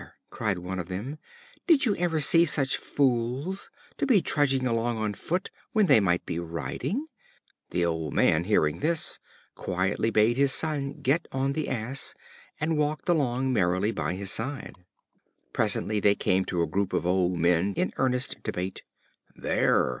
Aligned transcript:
cried 0.31 0.57
one 0.57 0.79
of 0.79 0.87
them, 0.87 1.19
"did 1.67 1.85
you 1.85 1.95
ever 1.97 2.19
see 2.19 2.43
such 2.43 2.75
fools, 2.75 3.69
to 3.97 4.07
be 4.07 4.19
trudging 4.19 4.65
along 4.65 4.97
on 4.97 5.13
foot 5.13 5.51
when 5.73 5.85
they 5.85 5.99
might 5.99 6.25
be 6.25 6.39
riding?" 6.39 7.05
The 7.69 7.85
old 7.85 8.11
Man, 8.15 8.45
hearing 8.45 8.79
this, 8.79 9.19
quietly 9.53 10.09
bade 10.09 10.37
his 10.37 10.51
Son 10.51 10.93
get 11.03 11.27
on 11.31 11.53
the 11.53 11.69
Ass, 11.69 12.15
and 12.59 12.79
walked 12.79 13.09
along 13.09 13.53
merrily 13.53 13.91
by 13.91 14.15
his 14.15 14.31
side. 14.31 14.73
Presently 15.53 15.99
they 15.99 16.15
came 16.15 16.45
to 16.45 16.63
a 16.63 16.67
group 16.75 16.93
of 16.93 17.05
old 17.05 17.37
men 17.37 17.75
in 17.77 17.93
earnest 17.97 18.41
debate. 18.41 18.81
"There!" 19.35 19.89